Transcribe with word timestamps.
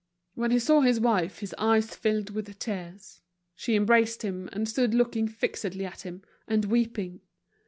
When 0.33 0.49
he 0.49 0.57
saw 0.57 0.81
his 0.81 0.99
wife 0.99 1.41
his 1.41 1.53
eyes 1.59 1.93
filled 1.95 2.31
with 2.31 2.57
tears. 2.57 3.21
She 3.53 3.75
embraced 3.75 4.23
him, 4.23 4.49
and 4.51 4.67
stood 4.67 4.95
looking 4.95 5.27
fixedly 5.27 5.85
at 5.85 6.01
him, 6.01 6.23
and 6.47 6.65
weeping. 6.65 7.21